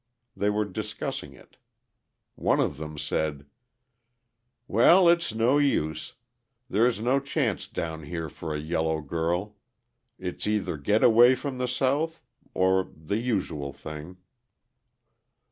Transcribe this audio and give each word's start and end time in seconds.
They 0.35 0.49
were 0.49 0.65
discussing 0.65 1.33
it. 1.33 1.57
One 2.33 2.59
of 2.59 2.77
them 2.77 2.97
said: 2.97 3.45
"Well, 4.67 5.07
it's 5.07 5.31
no 5.31 5.59
use. 5.59 6.13
There 6.67 6.87
is 6.87 6.99
no 6.99 7.19
chance 7.19 7.67
down 7.67 8.01
here 8.01 8.27
for 8.27 8.51
a 8.51 8.57
yellow 8.59 9.01
girl. 9.01 9.57
It's 10.17 10.47
either 10.47 10.77
get 10.77 11.03
away 11.03 11.35
from 11.35 11.59
the 11.59 11.67
South 11.67 12.23
or 12.55 12.89
the 12.97 13.19
usual 13.19 13.73
thing." 13.73 14.17